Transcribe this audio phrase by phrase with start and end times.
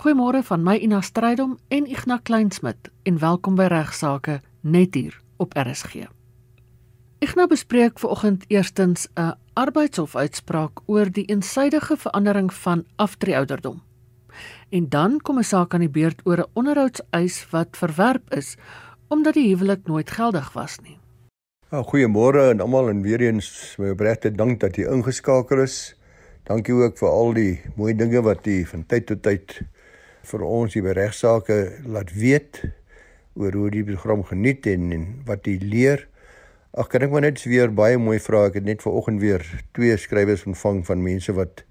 [0.00, 5.52] Goeiemôre van my Ina Strydom en Ignas Kleinsmid en welkom by Regsake net hier op
[5.52, 6.06] RSG.
[7.20, 13.82] Ignas bespreek vanoggend eerstens 'n arbeidshofuitspraak oor die eensydige verandering van aftreeouderdom.
[14.70, 18.56] En dan kom 'n saak aan die beurt oor 'n onderhoudseis wat verwerp is
[19.08, 20.98] omdat die huwelik nooit geldig was nie.
[21.70, 25.96] Ja, goeiemôre aan almal en weer eens my opregte dank dat jy ingeskakel is.
[26.44, 29.60] Dankie ook vir al die mooi dinge wat jy van tyd tot tyd
[30.22, 31.56] vir ons hier by regsaake
[31.88, 32.62] laat weet
[33.38, 36.06] oor hoe die program geniet en, en wat jy leer.
[36.76, 38.46] Ag kan ek maar net weer baie mooi vra.
[38.50, 39.44] Ek het net vanoggend weer
[39.76, 41.64] twee skrywers ontvang van mense wat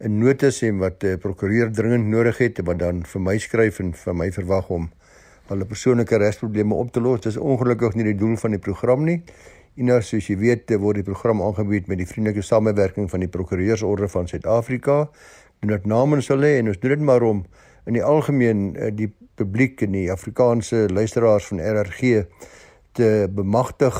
[0.00, 3.80] 'n notas en wat 'n prokureur dringend nodig het en wat dan vir my skryf
[3.80, 4.90] en vir my verwag om
[5.48, 7.20] hulle persoonlike regsprobleme op te los.
[7.20, 9.22] Dis ongelukkig nie die doel van die program nie.
[9.76, 14.08] En soos jy weet, word die program aangebied met die vriendelike samewerking van die Prokureursorde
[14.08, 15.08] van Suid-Afrika.
[15.60, 17.44] Dit namens hulle en ons doen dit maar om
[17.90, 22.24] in die algemeen eh, die publiek en die Afrikaanse luisteraars van RRG
[22.98, 23.96] te bemagtig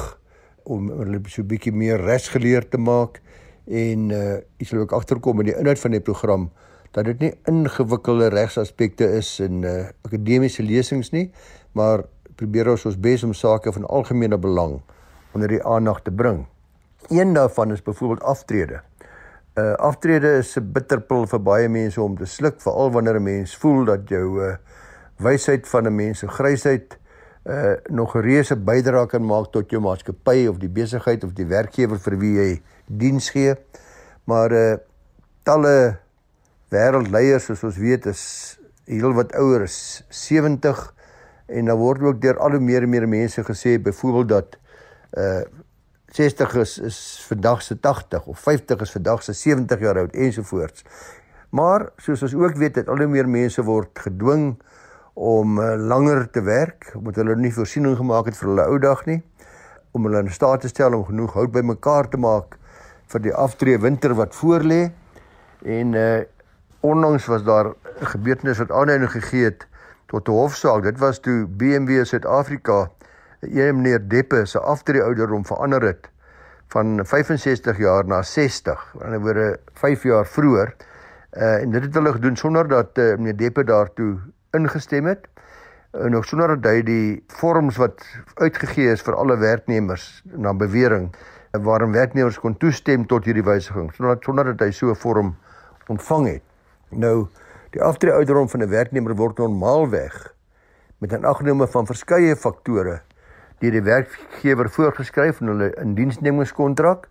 [0.70, 3.20] om hulle so 'n bietjie meer resgeleerd te maak
[3.66, 6.50] en uh jy sal ook agterkom in die inhoud van die program
[6.92, 11.30] dat dit nie ingewikkelde regsaspekte is in uh akademiese lesings nie,
[11.72, 12.04] maar
[12.36, 14.80] probeer ons ons bes om sake van algemene belang
[15.34, 16.46] onder die aandag te bring.
[17.08, 18.80] Een daarvan is byvoorbeeld aftrede.
[19.58, 23.56] Uh aftrede is 'n bitterpil vir baie mense om te sluk, veral wanneer 'n mens
[23.56, 24.56] voel dat jou uh
[25.18, 26.98] wysheid van 'n mens se grysheid
[27.46, 31.46] uh nog 'n reuse bydrae kan maak tot jou maatskappy of die besigheid of die
[31.46, 33.54] werkgewer vir wie jy diens gee.
[34.24, 34.76] Maar uh
[35.42, 35.98] talle
[36.70, 40.94] wêreldleiers soos ons weet is heel wat ouer is 70
[41.46, 44.58] en dan word ook deur al hoe meer en meer mense gesê byvoorbeeld dat
[45.18, 45.42] uh
[46.10, 50.84] 60 is is vandag se 80 of 50 is vandag se 70 jaar oud ensovoorts.
[51.50, 54.56] Maar soos ons ook weet, het al hoe meer mense word gedwing
[55.14, 59.04] om uh, langer te werk omdat hulle nie voorsiening gemaak het vir hulle ou dag
[59.06, 59.20] nie
[59.90, 62.56] om hulle in staat te stel om genoeg hout bymekaar te maak
[63.10, 64.90] vir die aftree winter wat voorlê.
[65.66, 66.20] En uh
[66.80, 69.66] onlangs was daar 'n gebeurtenis wat aanleiding gegee het
[70.06, 70.82] tot 'n hofsaak.
[70.82, 72.90] Dit was toe BMW Suid-Afrika
[73.40, 76.10] een meneer Deppe se aftree ouderdom verander het
[76.70, 80.74] van 65 jaar na 60, aan die ander woorde 5 jaar vroeër.
[81.32, 84.18] Uh en dit het hulle gedoen sonder dat uh, meneer Deppe daartoe
[84.50, 85.28] ingestem het
[85.90, 88.02] en ook sonder dat hy die vorms wat
[88.34, 91.10] uitgegee is vir alle werknemers na bewering
[91.50, 95.36] waarom werknemers kon toestem tot hierdie wysiging sonder sonder dat hy so 'n vorm
[95.86, 96.42] ontvang het.
[96.90, 97.28] Nou
[97.70, 100.34] die aftree ouderdom van 'n werknemer word normaalweg
[100.98, 103.02] met 'n aggenome van verskeie faktore
[103.60, 107.08] deur die werkgewer voorgeskryf in hulle indiensnemingskontrak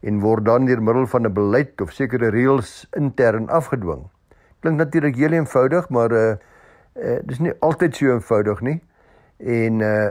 [0.00, 4.08] en word dan deur middel van 'n beleid of sekere reëls intern afgedwing.
[4.60, 6.34] Klink natuurlik heel eenvoudig, maar uh
[6.96, 8.80] uh dis nie altyd so eenvoudig nie.
[9.38, 10.10] En uh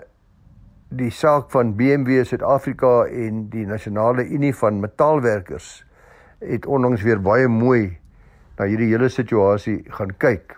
[0.89, 5.85] die saak van BMW Suid-Afrika en die Nasionale Unie van Metaalwerkers
[6.39, 7.99] het onlangs weer baie mooi
[8.57, 10.57] na hierdie hele situasie gaan kyk.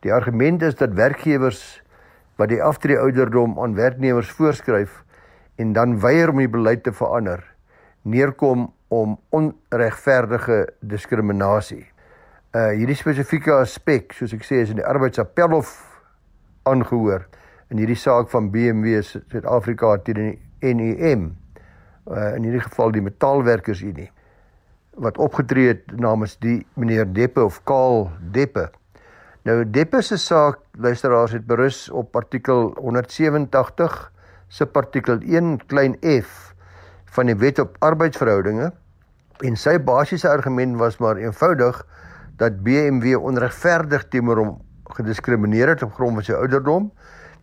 [0.00, 1.82] Die argument is dat werkgewers
[2.36, 5.02] wat die aftree ouderdom aan werknemers voorskryf
[5.56, 7.44] en dan weier om die beleid te verander
[8.06, 11.86] neerkom om onregverdige diskriminasie.
[12.54, 15.72] Uh hierdie spesifieke aspek, soos ek sê, is in die arbeidsappelhof
[16.70, 17.26] aangehoor
[17.72, 20.20] in hierdie saak van BMW Suid-Afrika teen
[20.62, 21.32] die NEM.
[22.06, 24.10] Uh in hierdie geval die Metaalwerkersunie
[24.96, 28.70] wat opgetree het namens die meneer Deppe of Kaal Deppe.
[29.46, 33.92] Nou Deppe se saak luisteraars het berus op artikel 187
[34.50, 36.32] subartikel 1 klein f
[37.14, 38.72] van die Wet op Arbeidsverhoudinge.
[39.46, 41.78] En sy basiese argument was maar eenvoudig
[42.42, 44.50] dat BMW onregverdig teenoor hom
[44.98, 46.90] gediskrimineer het op grond van sy ouderdom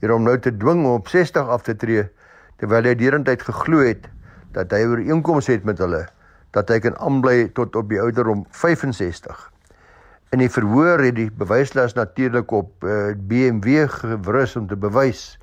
[0.03, 2.03] deur hom nou te dwing om op 60 af te tree
[2.59, 4.11] terwyl hy derentyd geglo het
[4.51, 6.03] dat hy ooreenkomste het met hulle
[6.51, 9.52] dat hy kan aanbly tot op die ouderdom 65
[10.33, 15.35] In die verhoor het die bewyslas natuurlik op uh, eh, BMW gewrus om te bewys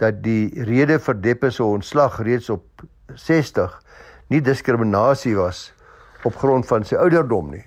[0.00, 3.74] dat die rede vir Deppe se ontslag reeds op 60
[4.32, 5.60] nie diskriminasie was
[6.24, 7.64] op grond van sy ouderdom nie.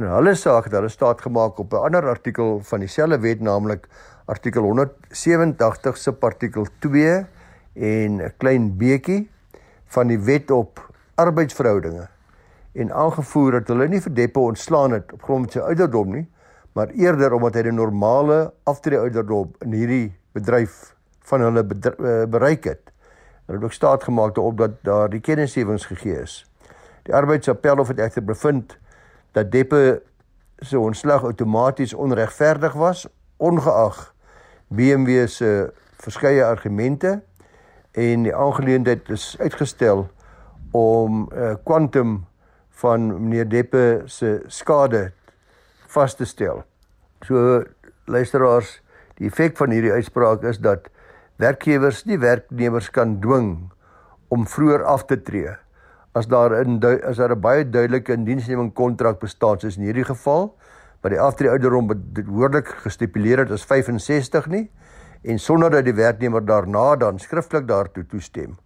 [0.00, 3.84] In hulle saak het hulle staat gemaak op 'n ander artikel van dieselfde wet naamlik
[4.24, 7.26] artikel 187 se artikel 2
[7.76, 9.28] en 'n klein beetjie
[9.92, 10.80] van die wet op
[11.16, 12.08] arbeidsverhoudinge
[12.72, 16.26] en aangevoer dat hulle nie vir Deppe ontslaan het op grond van sy ouderdom nie,
[16.72, 20.06] maar eerder omdat hy die normale aftrede ouderdom in hierdie
[20.36, 20.94] bedryf
[21.30, 22.92] van hulle eh, bereik het.
[23.46, 26.44] Hulle het ook staat gemaak daarop dat daar die kennisgewings gegee is.
[27.02, 28.76] Die arbeidsappel of het egter bevind
[29.32, 30.02] dat Deppe
[30.60, 33.06] se ontslag outomaties onregverdig was
[33.36, 34.14] ongeag
[34.68, 37.20] BMW se verskeie argumente
[37.92, 40.06] en die aangeleentheid is uitgestel
[40.70, 42.29] om 'n uh, kwantum
[42.82, 45.10] van meneer Deppe se skade
[45.94, 46.62] vas te stel.
[47.26, 47.62] So
[48.10, 48.78] luisteraars,
[49.18, 50.88] die effek van hierdie uitspraak is dat
[51.40, 53.70] werkgewers nie werknemers kan dwing
[54.28, 55.56] om vroeër af te tree
[56.12, 60.54] as daar in as daar 'n baie duidelike indiensneming kontrak bestaan soos in hierdie geval
[61.02, 64.70] wat die aftree ouderdom behoorlik gestipuleer het as 65 nie
[65.22, 68.58] en sonder dat die werknemer daarna dan skriftelik daartoe toestem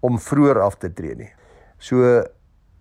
[0.00, 1.32] om vroeër af te tree nie.
[1.78, 2.24] So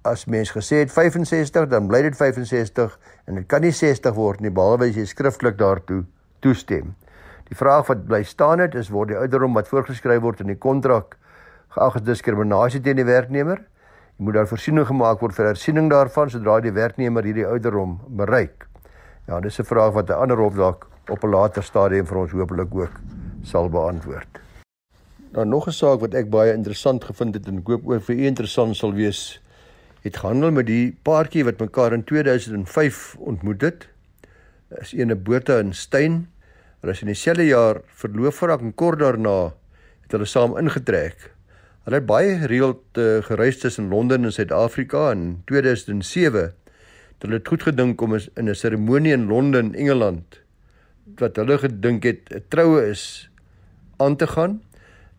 [0.04, 4.42] as mens gesê het 65 dan bly dit 65 en dit kan nie 60 word
[4.44, 6.04] nie behalwe as jy skriftelik daartoe
[6.44, 6.94] toestem.
[7.48, 10.60] Die vraag wat bly staan het is word die ouderdom wat voorgeskryf word in die
[10.60, 11.18] kontrak
[11.76, 13.64] geag as diskriminasie teen die werknemer?
[14.18, 18.68] Jy moet daar voorsiening gemaak word vir hersiening daarvan sodra die werknemer hierdie ouderdom bereik.
[19.28, 22.32] Ja, dis 'n vraag wat 'n ander hof dalk op 'n later stadium vir ons
[22.32, 23.00] hopelik ook
[23.44, 24.40] sal beantwoord.
[25.32, 28.16] Nou nog 'n saak wat ek baie interessant gevind het en ek hoop ook vir
[28.16, 29.42] u interessant sal wees,
[30.04, 33.88] het gehandel met die paartjie wat mekaar in 2005 ontmoet het.
[34.82, 36.26] Is ene Botha en Steyn.
[36.82, 39.54] Hulle is in dieselfde jaar verloof geraak en kort daarna
[40.04, 41.30] het hulle saam ingetrek.
[41.88, 46.54] Hulle het baie gereeld uh, gereis tussen Londen en Suid-Afrika in 2007
[47.24, 50.42] hulle het goed gedink om in 'n seremonie in Londen, Engeland
[51.16, 53.30] wat hulle gedink het 'n troue is
[53.98, 54.62] aan te gaan.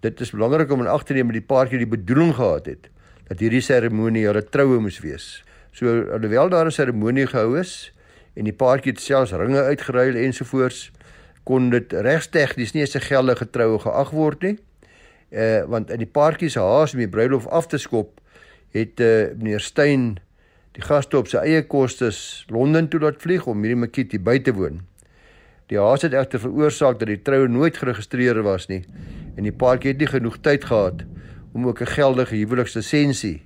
[0.00, 2.88] Dit is belangrik om in ag te neem dat die paartjie die bedoeling gehad het
[3.28, 5.42] dat hierdie seremonie hulle troue moes wees.
[5.72, 7.92] So alhoewel daar 'n seremonie gehou is
[8.36, 10.90] en die paartjie het selfs ringe uitgeruil ensovoorts,
[11.44, 14.58] kon dit regstegnies nie as 'n geldige troue geag word nie.
[15.32, 18.20] Uh want in die paartjie se haas om die bruilof af te skop,
[18.70, 20.18] het uh meneer Steyn
[20.72, 24.38] die gaste op sy eie kostes Londen toe laat vlieg om hierdie makiet hier by
[24.38, 24.80] te woon.
[25.66, 28.84] Die haas het egter veroorsaak dat die troue nooit geregistreer was nie
[29.36, 31.04] en die paartjie het nie genoeg tyd gehad
[31.54, 33.42] om ook 'n geldige huwelikslisensie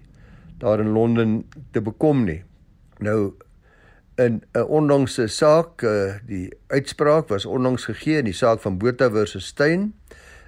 [0.58, 2.42] daar in Londen te bekom nie.
[2.98, 3.32] Nou
[4.14, 9.10] in 'n onlangse saak, eh, die uitspraak was onlangs gegee in die saak van Botha
[9.10, 9.94] versus Steyn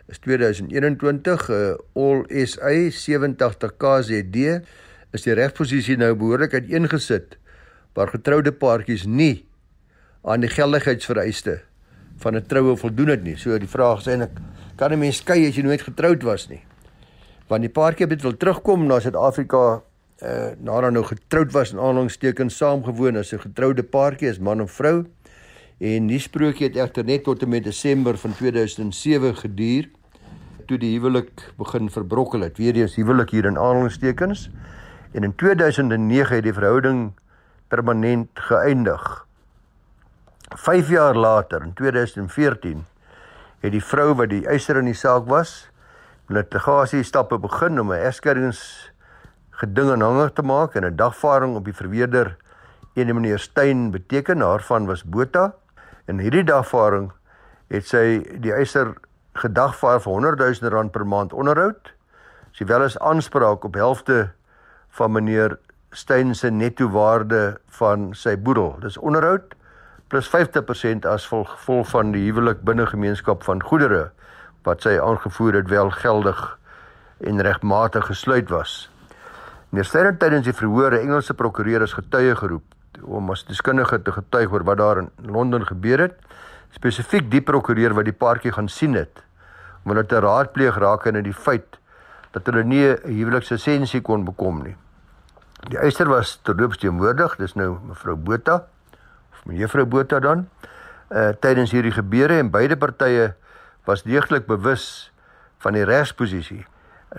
[0.08, 4.36] is 2021 uh, All SA 87 KZD
[5.14, 7.36] is die regsposisie nou behoorlik uiteengesit
[7.94, 9.44] waar getroude paartjies nie
[10.22, 11.60] aan die geldigheidsvereiste
[12.20, 13.36] van 'n troue voldoen het nie.
[13.36, 14.36] So die vraag is eintlik
[14.76, 16.62] kan 'n mens skei as jy nooit getroud was nie?
[17.50, 19.82] Want die paartjie het wil terugkom na Suid-Afrika
[20.20, 24.68] uh nadat nou getroud was en aanhalingstekens saamgewoon as 'n getroude paartjie as man en
[24.68, 25.06] vrou.
[25.78, 29.88] En die sprokie het egter net tot en met Desember van 2007 geduur
[30.66, 32.58] toe die huwelik begin verbrokkel het.
[32.58, 34.50] Weer eens huwelik hier in aanhalingstekens
[35.12, 37.12] en in 2009 het die verhouding
[37.68, 39.26] permanent geëindig.
[40.54, 42.84] 5 jaar later in 2014
[43.60, 45.69] het die vrou wat die eiser in die saak was,
[46.30, 48.92] litigasie stappe begin om 'n egskeidings
[49.50, 52.36] geding aanhangig te maak en 'n dagvaarding op die verweerder
[52.94, 55.54] ene meneer Steyn beteken daarvan was Botha
[56.06, 57.10] en hierdie dagvaarding
[57.68, 58.94] het sy die eiser
[59.34, 61.94] gedagvaar vir 100 000 rand per maand onderhoud.
[62.52, 64.30] Sy wel as aanspraak op helfte
[64.88, 65.58] van meneer
[65.92, 68.76] Steyn se netto waarde van sy boedel.
[68.80, 69.54] Dis onderhoud
[70.10, 74.10] plus 50% as gevolg van die huwelik binne gemeenskap van goedere
[74.64, 76.58] wat sy aangevoer het wel geldig
[77.20, 78.90] en regmatig gesluit was.
[79.70, 82.64] Meneer Steyn het tydens die verhoor 'n Engelse prokureur as getuie geroep
[83.02, 86.14] om as deskundige te getuig oor wat daar in Londen gebeur het.
[86.70, 89.22] Spesifiek die prokureur wat die paartjie gaan sien het
[89.84, 90.76] om hulle te raadpleeg
[91.06, 91.78] in die feit
[92.32, 94.76] dat hulle nie 'n huwelikslisensie kon bekom nie.
[95.68, 98.64] Die eiser was terloops teenwoordig, dis nou mevrou Botha
[99.32, 100.48] of mevrou Botha dan.
[101.10, 103.34] Uh tydens hierdie gebeure en beide partye
[103.84, 105.12] was deeglik bewus
[105.58, 106.64] van die regsposisie.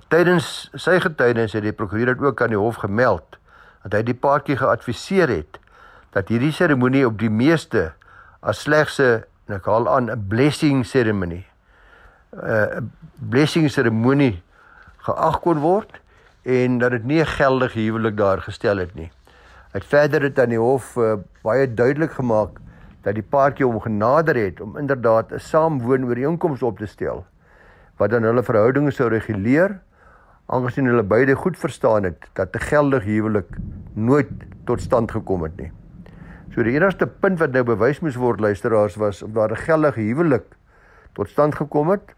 [0.08, 3.38] Tydens sy getuienis het die prokureur dit ook aan die hof gemeld
[3.84, 5.60] dat hy die paartjie geadviseer het
[6.16, 7.92] dat hierdie seremonie op die meeste
[8.42, 11.46] as slegs 'n ek haal aan 'n blessing seremonie
[12.32, 12.82] 'n uh,
[13.30, 14.42] blessing seremonie
[15.04, 16.00] geag kon word
[16.44, 19.12] en dat dit nie 'n geldige huwelik daar gestel het nie.
[19.72, 22.60] Hy het verder dit aan die hof uh, baie duidelik gemaak
[23.02, 27.26] dat die paartjie hom genader het om inderdaad 'n saamwoon ooreenkoms op te stel
[27.98, 29.80] wat dan hulle verhoudinge sou reguleer
[30.46, 33.50] aangesien hulle beide goed verstaan het dat 'n geldige huwelik
[33.94, 34.30] nooit
[34.66, 35.72] tot stand gekom het nie.
[36.52, 40.02] So die enigste punt wat nou bewys moes word luisteraars was of daar 'n geldige
[40.02, 40.44] huwelik
[41.14, 42.16] tot stand gekom het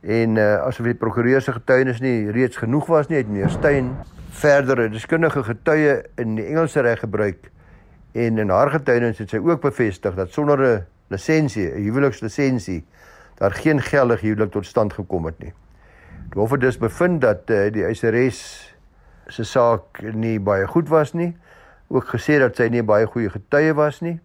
[0.00, 3.96] en uh, asof die prokureur se getuienis nie reeds genoeg was nie, het meneer Steyn
[4.30, 7.51] verdere deskundige getuie in die Engelse reg gebruik
[8.12, 12.84] En in haar getuienis het sy ook bevestig dat sonder 'n lisensie, 'n huwelikslisensie,
[13.34, 15.52] daar geen geldige huwelik tot stand gekom het nie.
[16.30, 18.74] Die hof het dus bevind dat uh, die eiseres
[19.26, 21.36] se saak nie baie goed was nie.
[21.88, 24.20] Ook gesê dat sy nie baie goeie getuie was nie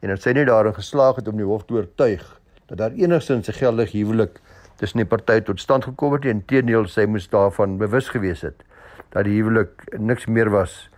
[0.00, 3.48] en dat sy nie daarin geslaag het om die hof te oortuig dat daar enigstens
[3.48, 4.40] 'n geldige huwelik
[4.76, 6.32] tussen die partye tot stand gekom het nie.
[6.32, 8.62] Inteendeel, sy moes daarvan bewus gewees het
[9.10, 10.90] dat die huwelik niks meer was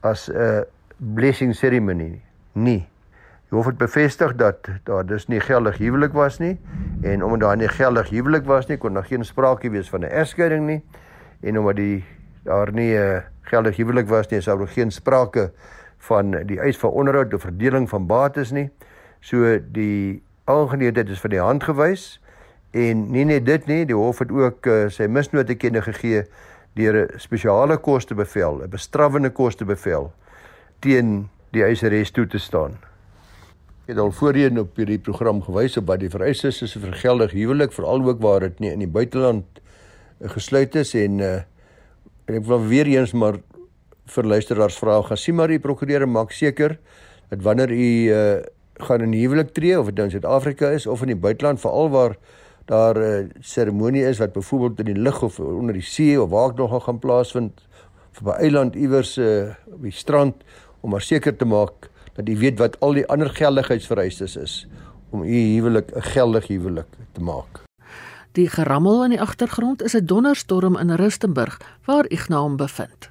[0.00, 0.64] as 'n
[0.98, 2.20] blessing ceremony
[2.52, 2.86] nie.
[3.48, 6.58] Die hof het bevestig dat daar dus nie geldig huwelik was nie.
[7.02, 10.10] En omdat daar nie geldig huwelik was nie, kon daar geen sprake wees van 'n
[10.10, 10.82] egskeiding nie.
[11.40, 12.04] En omdat die
[12.42, 15.52] daar nie 'n uh, geldige huwelik was nie, sou daar geen sprake
[15.98, 18.70] van die eis van onderhoud of verdeling van bates nie.
[19.20, 22.20] So die aangeleentheid is van die hand gewys.
[22.70, 26.24] En nie net dit nie, die hof het ook uh, sy misnote kenne gegee
[26.74, 30.12] deur 'n spesiale kostebevel, 'n bestrawende kostebevel
[30.84, 32.76] teen die eiseres toe te staan.
[33.84, 37.36] Ek het al voorheen op hierdie program gewys op wat die vereistes is vir geldige
[37.36, 41.34] huwelik, veral ook waar dit nie in die buiteland uh, gesluit is en uh,
[42.24, 43.36] En ek wil weer eens maar
[44.14, 46.78] vir luisteraars vra, gaan sien maar die prokureur maak seker
[47.28, 48.38] dat wanneer u uh,
[48.86, 51.90] gaan in huwelik tree of dit nou in Suid-Afrika is of in die buiteland veral
[51.92, 52.16] waar
[52.64, 56.20] daar 'n uh, eh, seremonie is wat byvoorbeeld in die lug of onder die see
[56.20, 57.60] of waar ook nog gaan plaasvind
[58.12, 60.34] of by eiland iewers uh, op die strand
[60.84, 64.66] om maar seker te maak dat u weet wat al die ander geldigheidsvereistes is
[65.10, 67.62] om u huwelik 'n geldige huwelik te maak.
[68.32, 73.10] Die gerammel in die agtergrond is 'n donderstorm in Rustenburg waar Ignaam bevind.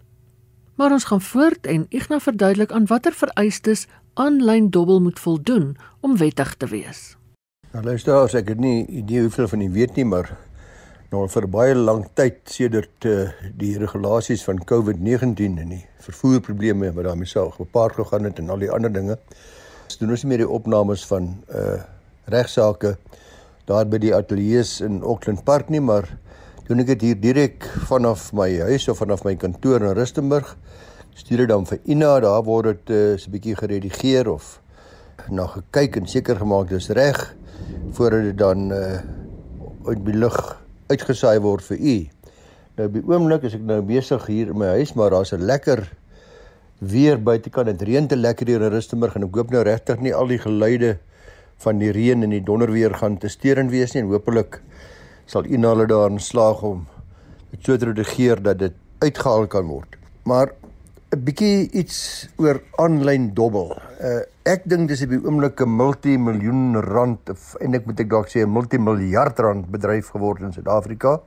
[0.75, 6.17] Maar ons gaan voort en Igna verduidelik aan watter vereistes aanlyn dobbel moet voldoen om
[6.17, 7.17] wettig te wees.
[7.71, 10.37] Nou luister, as ek het nie idee hoeveel van u weet nie, maar
[11.13, 13.27] nou vir baie lank tyd sedert uh,
[13.59, 18.63] die regulasies van COVID-19 en die vervoerprobleme wat daarmee sou gepaard gegaan het en al
[18.63, 19.19] die ander dinge,
[19.99, 21.81] doen ons nie meer die opnames van uh
[22.31, 22.93] regsaake
[23.67, 26.07] daar by die ateljee's in Auckland Park nie, maar
[26.69, 30.53] doen ek dit hier direk vanaf my huis of vanaf my kantoor in Rustenburg.
[31.19, 34.61] Stuur dit dan vir Ina, daar word dit uh, so 'n bietjie geredigeer of
[35.29, 37.35] na gekyk en seker gemaak dis reg
[37.91, 38.97] voordat dit dan uh
[39.83, 41.97] uit die lug uitgesaai word vir u.
[42.77, 45.91] Nou by oomblik is ek nou besig hier in my huis, maar daar's 'n lekker
[46.79, 47.65] weer buitekant.
[47.67, 50.39] Dit reën te lekker hier in Rustenburg en ek hoop nou regtig nie al die
[50.39, 50.97] geluide
[51.57, 54.61] van die reën en die donderweer gaan te steurend wees nie en hopelik
[55.25, 56.85] sal u hulle daarin slaag om
[57.51, 59.95] dit so te redigeer dat dit uitgehaal kan word.
[60.25, 60.53] Maar
[61.13, 63.77] 'n bietjie iets oor aanlyn dobbel.
[64.01, 68.27] Uh, ek dink dis op die oomblik 'n multimiljoen rand of eintlik moet ek dalk
[68.27, 71.21] sê 'n multimiljard rand bedryf geword in Suid-Afrika.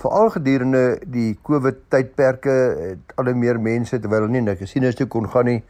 [0.00, 2.54] Veral gedurende die COVID tydperke
[2.88, 5.62] het al meer mense terwyl hulle nie net kasinos toe kon gaan nie,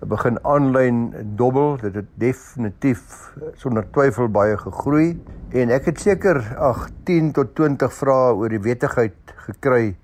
[0.00, 1.78] begin aanlyn dobbel.
[1.82, 5.18] Dit het definitief sonder twyfel baie gegroei
[5.50, 9.96] en ek het seker ag 10 tot 20 vrae oor die wettigheid gekry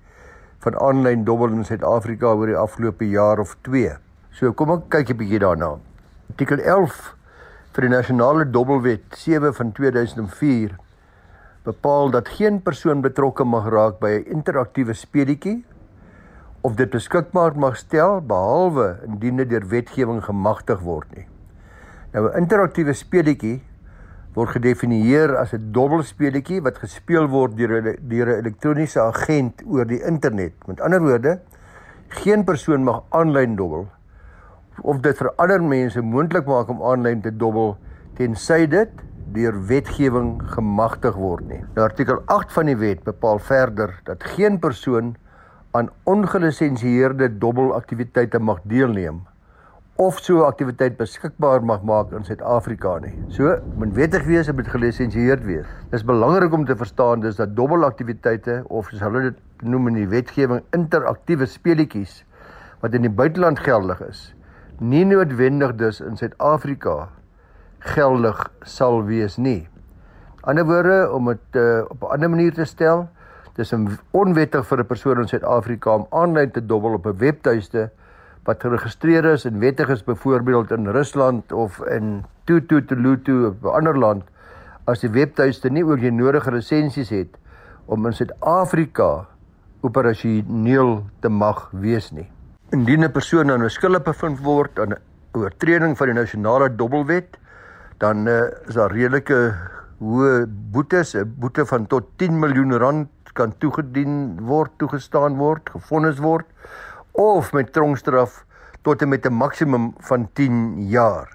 [0.59, 3.95] van aanlyn dobbel in Suid-Afrika oor die afgelope jaar of 2.
[4.31, 5.92] So kom ek kyk 'n bietjie daarna.
[6.31, 7.15] Artikel 11
[7.75, 10.77] vir die nasionale dobbelwet 7 van 2004
[11.65, 15.65] bepaal dat geen persoon betrokke mag raak by 'n interaktiewe speletjie
[16.61, 21.27] of dit beskikbaar mag stel behalwe indien dit deur wetgewing gemagtig word nie.
[22.13, 23.61] Nou 'n interaktiewe speletjie
[24.33, 29.85] word gedefinieer as 'n dobbelspeletjie wat gespeel word deur 'n deur 'n elektroniese agent oor
[29.85, 30.53] die internet.
[30.67, 31.39] Met ander woorde,
[32.07, 33.87] geen persoon mag aanlyn dobbel
[34.81, 37.75] of dit vir ander mense moontlik maak om aanlyn te dobbel
[38.17, 39.03] tensy dit
[39.33, 41.61] deur wetgewing gemagtig word nie.
[41.75, 45.15] Nou artikel 8 van die wet bepaal verder dat geen persoon
[45.73, 49.23] aan ongelisensieerde dobbelaktiwiteite mag deelneem
[49.95, 53.13] of so 'n aktiwiteit beskikbaar mag maak in Suid-Afrika nie.
[53.29, 55.65] So, moet wettig wees en moet gelisensieerd wees.
[55.89, 59.93] Dit is belangrik om te verstaan dis dat dobbelaktiwiteite of soos hulle dit noem in
[59.93, 62.25] die wetgewing interaktiewe speletjies
[62.81, 64.35] wat in die buiteland geldig is,
[64.79, 67.09] nie noodwendig dus in Suid-Afrika
[67.79, 69.67] geldig sal wees nie.
[70.41, 73.07] Ander woorde om dit uh, op 'n ander manier te stel,
[73.53, 73.69] Dis
[74.17, 77.91] onwettig vir 'n persoon in Suid-Afrika om aanlyn te dobbel op 'n webtuiste
[78.43, 83.97] wat geregistreer is en wettig is byvoorbeeld in Rusland of in Tututu of 'n ander
[83.97, 84.23] land
[84.85, 87.37] as die webtuiste nie ook die nodige lisensies het
[87.85, 89.25] om in Suid-Afrika
[89.81, 92.31] operasioneel te mag wees nie.
[92.73, 95.01] Indien 'n persoon aan 'n skuldige bevind word aan 'n
[95.37, 97.37] oortreding van die nasionale dobbelwet,
[98.01, 99.53] dan uh, is daar redelike
[99.99, 106.17] hoë boetes, 'n boete van tot 10 miljoen rand kan toegedien word, toegestaan word, gefonnis
[106.17, 106.45] word
[107.11, 108.43] of met tronkstraf
[108.81, 111.29] tot en met 'n maksimum van 10 jaar.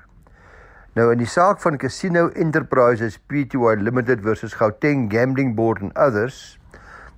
[0.95, 6.59] Nou in die saak van Casino Enterprises Pty Limited versus Gauteng Gambling Board and others,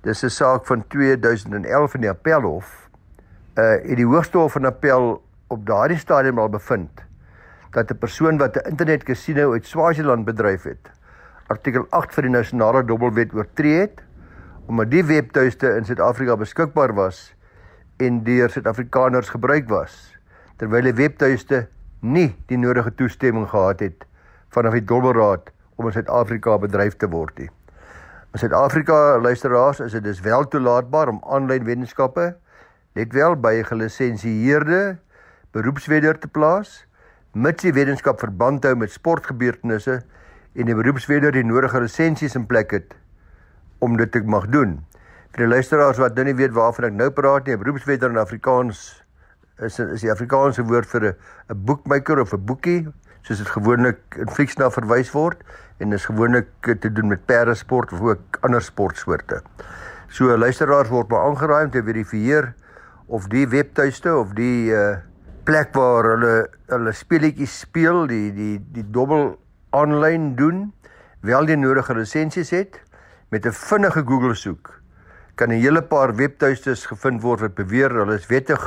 [0.03, 2.80] dis 'n saak van 2011 in die Appelhof,
[3.61, 7.03] uh het die Hoogste Hof van Appel op daardie stadium al bevind
[7.71, 10.89] dat 'n persoon wat 'n internetkasino uit Swaziland bedryf het,
[11.47, 14.03] artikel 8 van die nasionale dobbelwet oortree het
[14.65, 17.35] omdat die webtuiste in Suid-Afrika beskikbaar was
[17.97, 20.17] en deur Suid-Afrikaners gebruik was
[20.57, 21.67] terwyl die webtuiste
[21.99, 24.05] nie die nodige toestemming gehad het
[24.49, 27.49] vanaf die dobbelraad om in Suid-Afrika bedryf te word nie.
[28.33, 32.35] In Suid-Afrika luisteraars is dit dus wel toelaatbaar om aanlyn wetenskappe
[32.93, 34.97] net wel by 'n gelisensieerde
[35.51, 36.85] beroepswedder te plaas
[37.33, 40.01] mits die wetenskap verband hou met sportgebeurtenisse
[40.53, 42.95] en die beroepswedder die nodige lisensies in plek het
[43.79, 44.81] om dit te mag doen.
[45.31, 48.17] Vir die luisteraars wat nou nie weet waarvan ek nou praat nie, 'n beroepswedder in
[48.17, 49.03] Afrikaans
[49.59, 51.15] is is die Afrikaanse woord vir 'n
[51.49, 52.87] 'n boekmaker of 'n boekie,
[53.21, 55.43] soos dit gewoonlik in Fries na verwys word
[55.79, 56.47] en is gewoonlik
[56.79, 59.41] te doen met perde sport of ook ander sportsoorte.
[60.09, 62.53] So luisteraars word maar aangeraai om te verifieer
[63.11, 64.97] of die webtuiste of die uh
[65.43, 66.35] plek waar hulle
[66.69, 69.33] hulle speletjies speel, die die die dobbel
[69.75, 70.67] aanlyn doen,
[71.25, 72.77] wel die nodige lisensies het
[73.33, 74.81] met 'n vinnige Google soek
[75.35, 78.63] kan 'n hele paar webtuistes gevind word wat beweer hulle is wettig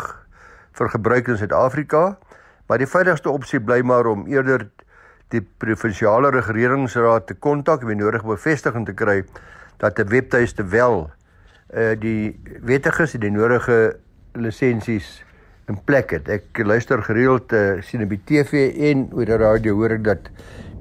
[0.73, 2.19] vir gebruik in Suid-Afrika,
[2.67, 4.69] maar die veiligigste opsie bly maar om eerder
[5.29, 9.25] die provinsiale regeringsraad te kontak die nodige bevestiging te kry
[9.79, 11.11] dat 'n webtuiste wel
[11.75, 13.97] uh die wettig is en die nodige
[14.35, 15.23] lisensies
[15.71, 16.29] in plek het.
[16.29, 20.31] Ek luister gereeld uh, sien op die TV en oor die radio hoor ek dat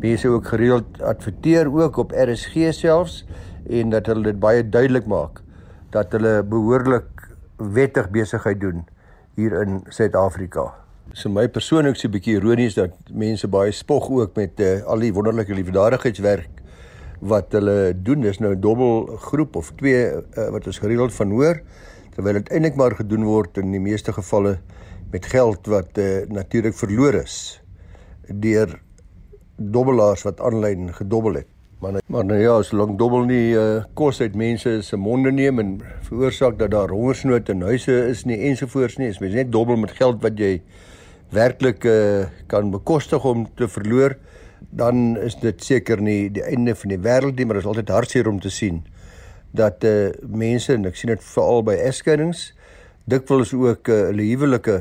[0.03, 3.23] mense ook gereeld adverteer ook op RSG selfs
[3.69, 5.39] en dat hulle dit baie duidelik maak
[5.93, 8.83] dat hulle behoorlik wettig besigheid doen
[9.37, 10.73] hier in Suid-Afrika.
[11.13, 14.99] So my persoonlik is 'n bietjie ironies dat mense baie spog ook met uh, al
[14.99, 16.49] die wonderlike liefdadigheidswerk
[17.21, 18.21] wat hulle doen.
[18.21, 21.61] Dis nou 'n dubbel groep of twee uh, wat ons gereeld van hoor
[22.15, 24.57] terwyl dit eintlik maar gedoen word in die meeste gevalle
[25.13, 27.37] met geld wat uh, natuurlik verloor is
[28.27, 28.79] deur
[29.57, 31.49] dobbelaars wat aanlyn gedobbel het.
[31.83, 35.73] Maar maar nou ja, solank dobbel nie uh, kos uit mense se monde neem en
[36.07, 39.91] veroorsaak dat daar hongersnood in huise is nie ensovoorts nie, is mens net dobbel met
[39.97, 40.61] geld wat jy
[41.33, 44.15] werklik uh, kan bekostig om te verloor,
[44.69, 47.93] dan is dit seker nie die einde van die wêreld nie, maar dit is altyd
[47.93, 48.83] hartseer om te sien
[49.53, 52.51] dat uh, mense en ek sien dit veral by egskeidings
[53.09, 54.79] dikwels ook uh, hulle huwelike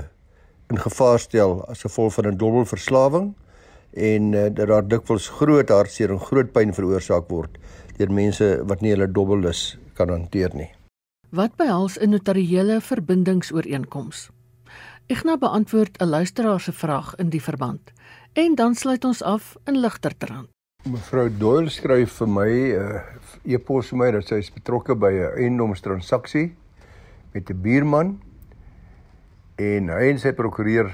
[0.72, 3.32] in gevaar stel as gevolg van 'n dobbelverslawing
[3.92, 7.58] en uh, dat daar dikwels groot hartseer en groot pyn veroorsaak word
[7.98, 10.70] deur mense wat nie hulle dobbellus kan hanteer nie.
[11.30, 14.30] Wat behels 'n notariële verbindingsooreenkoms?
[15.06, 17.92] Ignas beantwoord 'n luisteraar se vraag in die verband
[18.32, 20.51] en dan sluit ons af in ligter trant.
[20.82, 23.02] Mevrou Doyle skryf vir my 'n uh,
[23.54, 26.56] e-pos vir my dat sy is betrokke by 'n eiendomstransaksie
[27.34, 28.18] met 'n buurman
[29.62, 30.90] en hy en sy prokureur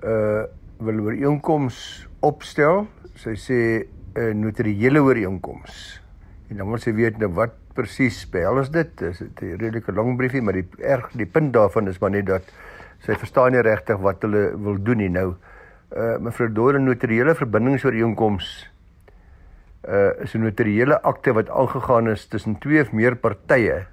[0.00, 0.48] uh
[0.80, 2.88] wil ooreenkoms opstel.
[3.14, 3.60] Sy sê
[4.16, 6.00] 'n notariële ooreenkoms.
[6.48, 8.88] En dan moet sy weet nou wat presies behels dit.
[8.96, 12.26] Dit is 'n redelike lang briefie, maar die erg die punt daarvan is maar net
[12.26, 12.42] dat
[13.04, 15.51] sy verstaan nie regtig wat hulle wil doen nie nou uh
[16.20, 18.70] mevrou Dore notariële verbindingsooreenkoms
[19.88, 23.86] uh is 'n notariële akte wat aangegaan is tussen twee of meer partye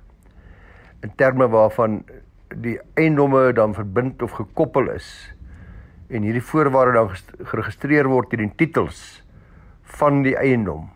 [1.01, 2.03] in terme waarvan
[2.55, 5.33] die eiendomme dan verbind of gekoppel is
[6.09, 7.09] en hierdie voorwaarde dan
[7.45, 9.23] geregistreer word in die titels
[9.99, 10.89] van die eiendom.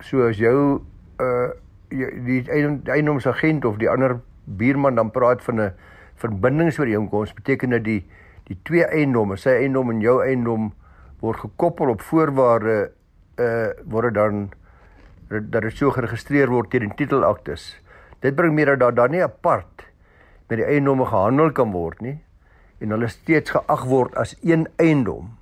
[0.00, 0.82] So as jou
[1.22, 1.50] uh
[1.90, 5.72] die eiendomsagent of die ander buurman dan praat van 'n
[6.14, 8.02] verbindingsooreenkoms beteken dit die
[8.46, 10.70] die twee eiendomme, sy eiendom en jou eiendom
[11.22, 12.76] word gekoppel op voorwaarde
[13.42, 14.46] uh word dan
[15.28, 17.74] dat dit so geregistreer word teen titelaktes.
[18.22, 19.84] Dit bring meer dat daar dan nie apart
[20.48, 22.18] met die eiendomme gehandel kan word nie
[22.80, 25.32] en hulle steeds geag word as een eiendom.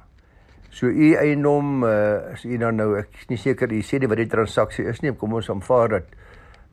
[0.74, 4.10] So u eiendom uh as u dan nou ek is nie seker u sê nie
[4.10, 6.16] wat die transaksie is nie, kom ons aanvaar dat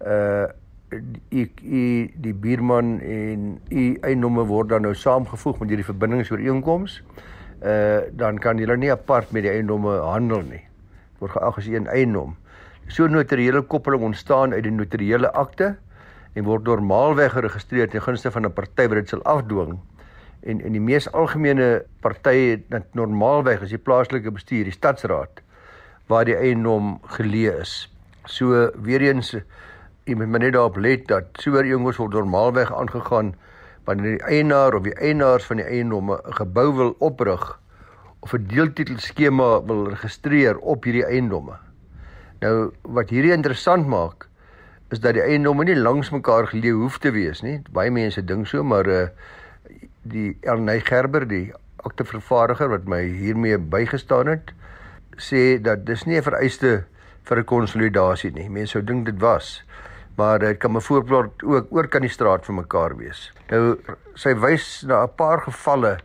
[0.02, 0.48] uh
[1.30, 7.01] u u die buurman en u eiendomme word dan nou saamgevoeg met hierdie verbindingsooreenkoms.
[7.62, 10.63] Uh dan kan julle nie apart met die eiendomme handel nie.
[11.19, 12.36] Word geag as een eiendom.
[12.88, 15.75] So notariële koppeling ontstaan uit die notariële akte
[16.34, 19.80] en word normaalweg geregistreer ten gunste van 'n party wat dit sal afdwing.
[20.41, 25.41] En in die mees algemene partye het normaalweg as die plaaslike bestuur, die stadsraad
[26.08, 27.93] waar die eiendom geleë is.
[28.25, 29.36] So weer eens
[30.10, 33.36] jy moet net daarop let dat soor jonges word normaalweg aangegaan
[33.86, 37.60] wanneer die eienaar of die eienaars van die eiendomme 'n gebou wil oprig
[38.20, 41.58] of 'n deeltitelskema wil registreer op hierdie eiendomme.
[42.42, 44.28] Nou wat hierdie interessant maak
[44.90, 47.62] is dat die eiendomme nie langs mekaar geleë hoef te wees nie.
[47.72, 49.08] Baie mense dink so, maar uh
[50.04, 54.54] die Elnay Gerber, die aktevervaardiger wat my hiermee bygestaan het,
[55.18, 56.86] sê dat dis nie 'n vereiste
[57.24, 58.50] vir 'n konsolidasie nie.
[58.50, 59.64] Mense sou dink dit was
[60.17, 63.32] maar dit kan 'n voorbeeld ook oor kan die straat vir mekaar wees.
[63.50, 63.78] Nou
[64.13, 65.97] sy wys na 'n paar gevalle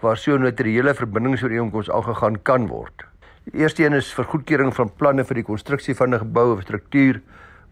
[0.00, 3.04] waar so 'n notariële verbindingsooreenkoms aangegaan kan word.
[3.44, 6.62] Die eerste een is vir goedkeuring van planne vir die konstruksie van 'n gebou of
[6.62, 7.20] struktuur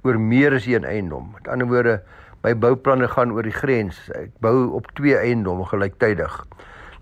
[0.03, 1.31] oor meer as een eiendom.
[1.35, 2.03] Met ander woorde,
[2.43, 4.11] my bouplanne gaan oor die grens.
[4.11, 6.47] Ek bou op twee eiendomme gelyktydig.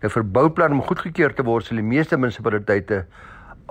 [0.01, 3.05] Nou vir bouplanne om goedgekeur te word, sal die meeste munisipaliteite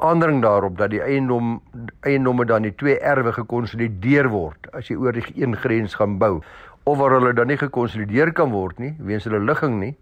[0.01, 1.61] aandring daarop dat die eiendom
[2.01, 6.41] eiendomme dan die twee erwe gekonsolideer word as jy oor die een grens gaan bou
[6.83, 9.95] of waar hulle dan nie gekonsolideer kan word nie weens hulle ligging nie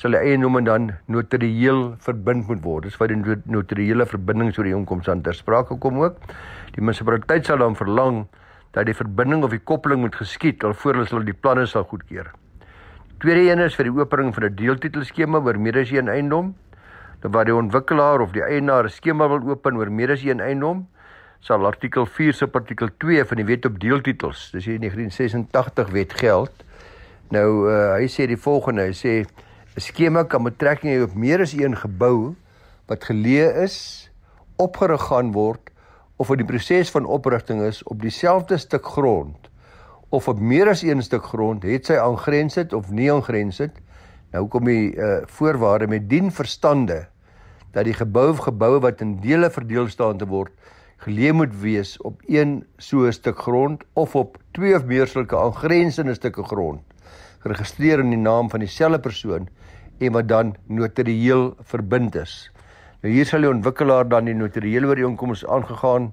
[0.00, 2.88] sal die eiendomme dan notarieel verbind moet word.
[2.88, 6.18] Dis wat die notariële verbindingsooreenkoms aan ter sprake kom ook.
[6.74, 8.24] Die munisipaliteit sal dan verlang
[8.74, 12.32] dat die verbinding of die koppeling moet geskied alvorens hulle die planne sal goedkeur.
[13.22, 16.54] Tweede een is vir die opening van 'n deeltitelskema oor meer as een eiendom
[17.30, 20.86] waar die ontwikkelaar of die eienaar 'n skema wil open oor meer as een eiendom,
[21.40, 26.12] sal artikel 4 se artikel 2 van die Wet op Deeltitels, dis die 1986 wet
[26.12, 26.52] geld.
[27.30, 29.24] Nou uh, hy sê die volgende, hy sê
[29.76, 32.34] 'n skema kan betrekking hê op meer as een gebou
[32.86, 34.10] wat geleë is,
[34.56, 35.70] opgerig gaan word
[36.16, 39.48] of in die proses van oprigting is op dieselfde stuk grond
[40.10, 43.74] of op meer as een stuk grond, het sy aangrensend of nie aangrensend.
[44.30, 47.06] Nou kom die uh, voorwaarde met dien verstande
[47.74, 50.52] dat die gebou of geboue wat in dele verdeel staan te word
[51.04, 55.36] geleë moet wees op een so 'n stuk grond of op twee of meer sulke
[55.36, 56.80] aangrensende stukke grond
[57.44, 59.48] geregistreer in die naam van dieselfde persoon
[59.98, 62.50] en wat dan notarieel verbind is.
[63.02, 66.12] Nou hier sal die ontwikkelaar dan die notariële ooreenkoms aangegaan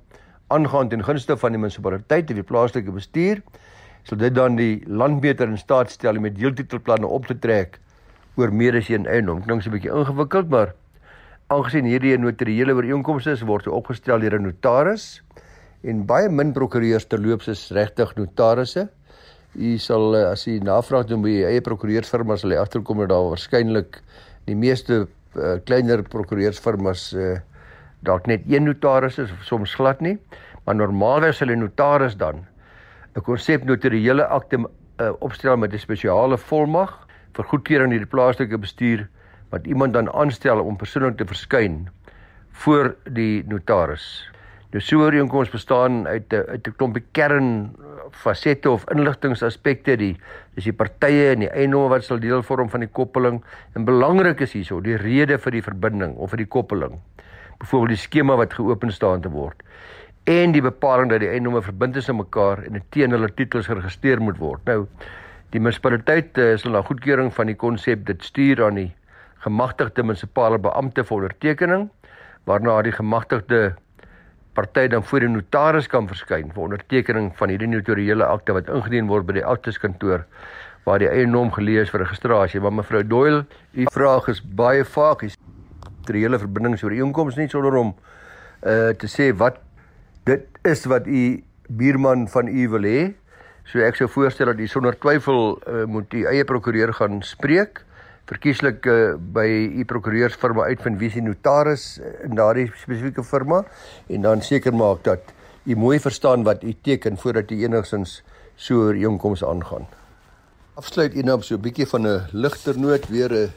[0.51, 3.39] aangaan ten gunste van die munisipaliteit of die plaaslike bestuur
[4.03, 7.79] sal dit dan die landmeter in staat stel om met deeltitelplanne op te trek
[8.35, 9.41] oor meer as een eiendom.
[9.45, 10.73] Klink 'n bietjie ingewikkeld, maar
[11.51, 15.21] aangesien hierdie 'n notariële ooreenkoms is, word hy opgestel deur 'n notaris
[15.83, 18.87] en baie min prokureurs terloops is regtig notarisse.
[19.55, 23.09] U sal eh, as u navraag doen by u eie prokureursfirma sal jy agterkom dat
[23.09, 23.99] daar waarskynlik
[24.47, 27.39] die meeste uh, kleiner prokureursfirmas uh,
[27.99, 30.17] dalk net een notaris is of soms glad nie,
[30.65, 32.45] maar normaalweg sal 'n notaris dan
[33.15, 38.57] 'n konsep notariële akte uh, opstel met 'n spesiale volmag vir goedkeuring deur die plaaslike
[38.57, 39.09] bestuur
[39.51, 41.85] wat iemand dan aanstel om persoonlik te verskyn
[42.63, 44.07] voor die notaris.
[44.71, 47.75] Nou so ooreenkoms bestaan uit 'n uit 'n klompie kern
[48.11, 50.15] fasette of inligtingsaspekte die
[50.55, 53.43] dis die partye en die eiendomme wat sal deel vorm van die koppeling
[53.75, 56.99] en belangrik is hierso die rede vir die verbinding of vir die koppeling.
[57.59, 59.63] Byvoorbeeld die skema wat geopen staan te word
[60.23, 64.21] en die bepaling dat die eiendomme verbind is aan mekaar en teen hulle titels geregistreer
[64.21, 64.61] moet word.
[64.65, 64.87] Nou
[65.51, 68.91] die munisipaliteit uh, sal na goedkeuring van die konsep dit stuur aan die
[69.43, 71.89] gemagtigde munisipale beampte vir ondertekening
[72.49, 73.75] waarna die gemagtigde
[74.53, 79.07] party dan voor die notaris kan verskyn vir ondertekening van hierdie notariële akte wat ingedien
[79.11, 80.25] word by die akteskantoor
[80.85, 82.59] waar die eienaam gelees vir registrasie.
[82.59, 85.27] Maar mevrou Doyle, u vraag is baie vaag.
[85.29, 85.37] Is
[86.09, 87.93] die hele verbindingsooreenkoms nie sonder om
[88.61, 89.61] uh te sê wat
[90.25, 91.21] dit is wat u
[91.69, 93.01] buurman van u wil hê.
[93.65, 97.85] So ek sou voorstel dat u sonder twyfel uh, moet u eie prokureur gaan spreek
[98.31, 103.63] verkieslik uh, by u prokureursfirma uitvind wie se notaris uh, in daardie spesifieke firma
[104.07, 105.33] en dan seker maak dat
[105.67, 108.21] u mooi verstaan wat u teken voordat u enigsins
[108.55, 109.87] so 'n ooreenkoms aangaan.
[110.73, 113.51] Afsluit u nou op so 'n bietjie van 'n ligter noot weer 'n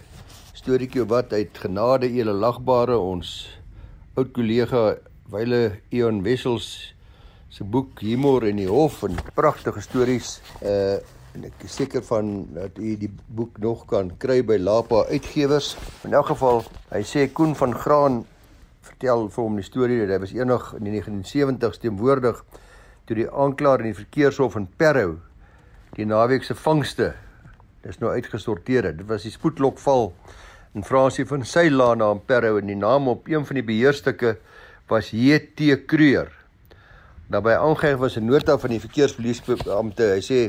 [0.53, 3.59] storieetjie wat uit genade ele lagbare ons
[4.15, 4.97] oud kollega
[5.31, 6.95] Wyle Eon Wessels
[7.49, 10.99] se boek Humor in die Hof en pragtige stories uh
[11.35, 15.73] en ek is seker van dat u die boek nog kan kry by Lapa Uitgewers.
[16.07, 18.21] In elk geval, hy sê Koen van Graan
[18.87, 22.39] vertel vir hom die storie dat hy was eendag in die 1970s teenwoordig
[23.09, 25.17] toe die aanklaer in die verkeershof in Parow
[25.99, 27.13] die naweek se vangste
[27.85, 29.01] dis nou uitgesorteer het.
[29.03, 30.13] Dit was die spoedlokval
[30.79, 34.37] in Fransie van Seylaan na Parow en die naam op een van die beheerstukke
[34.89, 36.31] was JT Kreur.
[37.27, 40.15] Daarbey aangegee was 'n nota van die verkeerspolisie-beampte.
[40.15, 40.41] Hy sê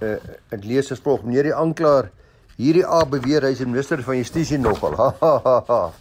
[0.00, 0.16] uh,
[0.50, 1.24] en lees as volg.
[1.24, 2.10] Meneer die aanklaer
[2.56, 4.94] hierdie A beweer hy is minister van justisie nogal.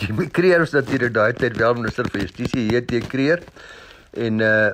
[0.00, 3.42] Jimmy Creer is natuurlik daai tyd wel minister van justisie te Creer.
[4.12, 4.68] En uh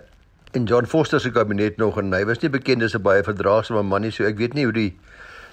[0.55, 3.83] in John Foster se kabinet nog en hy was nie bekend as 'n baie verdraagsame
[3.83, 4.95] man nie, so ek weet nie hoe die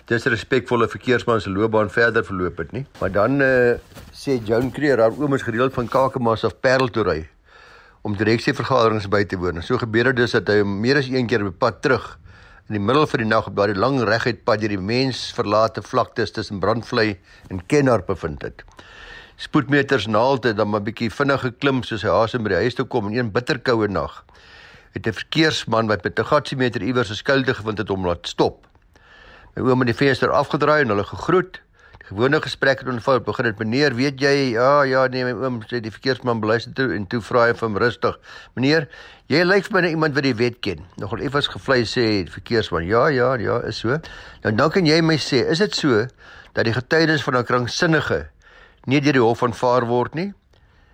[0.05, 2.85] disrespekvolle verkeersman se loopbaan verder verloop het nie.
[2.99, 3.73] Maar dan uh,
[4.13, 7.27] sê Joan Creer haar oom is gereeld van Kakamas af Parel toe ry
[8.01, 9.61] om direksievergaderings by te woon.
[9.61, 12.17] So gebeur dit dus dat hy meer as een keer op pad terug
[12.69, 16.31] in die middel van die nag op daardie lang reguit pad deur die mensverlate vlaktes
[16.31, 18.63] tussen Brandvlei en Kenhardt bevind het.
[19.41, 22.85] Spoedmeters naalte dan 'n bietjie vinnig geklim soos hy haas om by die huis toe
[22.85, 24.25] kom in een bitterkoue nag.
[24.93, 28.67] Het 'n verkeersman wat met 'n gatsiemeter iewers 'n skuldige gevind het om laat stop.
[29.55, 31.61] My oom het die venster afgedraai en hulle gegroet
[32.11, 34.33] gewone gesprek het ontvou begin het meneer weet jy?
[34.51, 37.67] Ja ja nee my oom sê die verkeersman beluister toe en toe vra hy vir
[37.69, 38.17] hom rustig.
[38.59, 38.89] Meneer
[39.31, 40.83] jy lyk vir my iemand wat die wet ken.
[40.99, 43.95] Nogal effens gevlei sê die verkeersman ja ja ja is so.
[44.43, 46.03] Nou dan kan jy my sê is dit so
[46.51, 48.27] dat die getuienis van 'n kranksinnige
[48.91, 50.31] nie deur die hof aanvaar word nie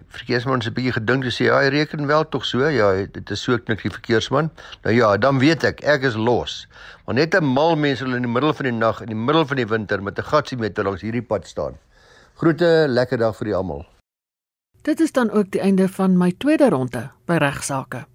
[0.09, 2.63] verkeersman se bietjie gedink te sê ja, hy reken wel tog so.
[2.71, 4.49] Ja, dit is so knik die verkeersman.
[4.83, 6.67] Nou ja, dan weet ek, ek is los.
[7.05, 9.45] Maar net 'n mal mens wil in die middel van die nag, in die middel
[9.45, 11.77] van die winter met 'n gatsie met langs hierdie pad staan.
[12.35, 13.85] Groete, lekker dag vir die almal.
[14.81, 18.05] Dit is dan ook die einde van my tweede ronde by regsaake.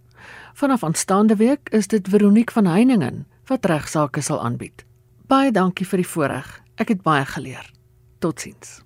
[0.55, 4.85] Vanaf aanstaande week is dit Veronique van Heiningen wat regsaake sal aanbied.
[5.27, 6.61] Baie dankie vir die voorreg.
[6.77, 7.71] Ek het baie geleer.
[8.19, 8.81] Totsiens.